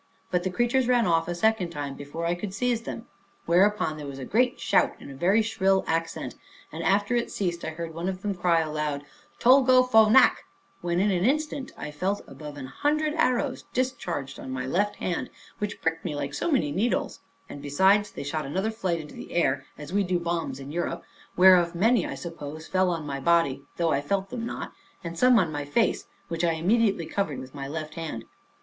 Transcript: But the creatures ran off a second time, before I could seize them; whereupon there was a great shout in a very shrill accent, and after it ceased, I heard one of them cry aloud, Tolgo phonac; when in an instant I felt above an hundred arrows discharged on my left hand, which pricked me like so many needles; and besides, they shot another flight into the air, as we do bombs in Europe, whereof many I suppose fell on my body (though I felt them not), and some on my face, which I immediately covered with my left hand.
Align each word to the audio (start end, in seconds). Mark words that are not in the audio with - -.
But 0.31 0.41
the 0.43 0.49
creatures 0.49 0.87
ran 0.87 1.05
off 1.05 1.27
a 1.27 1.35
second 1.35 1.69
time, 1.69 1.93
before 1.93 2.25
I 2.25 2.33
could 2.33 2.55
seize 2.55 2.81
them; 2.81 3.05
whereupon 3.45 3.97
there 3.97 4.07
was 4.07 4.17
a 4.17 4.25
great 4.25 4.59
shout 4.59 4.95
in 4.99 5.11
a 5.11 5.15
very 5.15 5.43
shrill 5.43 5.83
accent, 5.85 6.33
and 6.71 6.83
after 6.83 7.15
it 7.15 7.29
ceased, 7.29 7.63
I 7.63 7.69
heard 7.69 7.93
one 7.93 8.09
of 8.09 8.23
them 8.23 8.33
cry 8.33 8.61
aloud, 8.61 9.03
Tolgo 9.39 9.83
phonac; 9.87 10.37
when 10.81 10.99
in 10.99 11.11
an 11.11 11.23
instant 11.23 11.71
I 11.77 11.91
felt 11.91 12.21
above 12.25 12.57
an 12.57 12.65
hundred 12.65 13.13
arrows 13.13 13.65
discharged 13.73 14.39
on 14.39 14.49
my 14.49 14.65
left 14.65 14.95
hand, 14.95 15.29
which 15.59 15.79
pricked 15.83 16.03
me 16.03 16.15
like 16.15 16.33
so 16.33 16.49
many 16.49 16.71
needles; 16.71 17.19
and 17.47 17.61
besides, 17.61 18.09
they 18.09 18.23
shot 18.23 18.43
another 18.43 18.71
flight 18.71 18.99
into 19.01 19.13
the 19.13 19.33
air, 19.33 19.67
as 19.77 19.93
we 19.93 20.01
do 20.01 20.19
bombs 20.19 20.59
in 20.59 20.71
Europe, 20.71 21.03
whereof 21.37 21.75
many 21.75 22.07
I 22.07 22.15
suppose 22.15 22.65
fell 22.65 22.89
on 22.89 23.05
my 23.05 23.19
body 23.19 23.61
(though 23.77 23.91
I 23.91 24.01
felt 24.01 24.31
them 24.31 24.47
not), 24.47 24.73
and 25.03 25.15
some 25.15 25.37
on 25.37 25.51
my 25.51 25.63
face, 25.63 26.07
which 26.27 26.43
I 26.43 26.53
immediately 26.53 27.05
covered 27.05 27.37
with 27.37 27.53
my 27.53 27.67
left 27.67 27.93
hand. 27.93 28.25